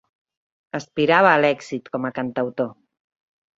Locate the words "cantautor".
2.19-2.75